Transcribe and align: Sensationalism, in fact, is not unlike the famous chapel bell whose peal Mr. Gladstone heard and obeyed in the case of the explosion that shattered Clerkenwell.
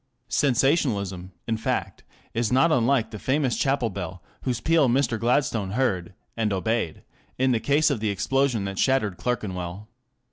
Sensationalism, 0.29 1.31
in 1.47 1.57
fact, 1.57 2.03
is 2.33 2.51
not 2.51 2.71
unlike 2.71 3.11
the 3.11 3.19
famous 3.19 3.55
chapel 3.55 3.91
bell 3.91 4.23
whose 4.41 4.59
peal 4.59 4.89
Mr. 4.89 5.19
Gladstone 5.19 5.73
heard 5.73 6.15
and 6.35 6.51
obeyed 6.51 7.03
in 7.37 7.51
the 7.51 7.59
case 7.59 7.91
of 7.91 7.99
the 7.99 8.09
explosion 8.09 8.65
that 8.65 8.79
shattered 8.79 9.17
Clerkenwell. 9.17 9.87